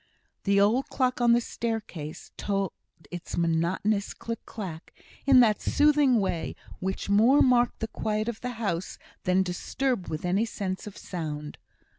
The 0.45 0.59
old 0.59 0.89
clock 0.89 1.21
on 1.21 1.33
the 1.33 1.41
staircase 1.41 2.31
told 2.35 2.73
its 3.11 3.37
monotonous 3.37 4.15
click 4.15 4.43
clack, 4.47 4.95
in 5.27 5.41
that 5.41 5.61
soothing 5.61 6.19
way 6.19 6.55
which 6.79 7.07
more 7.07 7.43
marked 7.43 7.81
the 7.81 7.87
quiet 7.87 8.27
of 8.27 8.41
the 8.41 8.53
house 8.53 8.97
than 9.25 9.43
disturbed 9.43 10.07
with 10.09 10.25
any 10.25 10.45
sense 10.45 10.87
of 10.87 10.97
sound. 10.97 11.59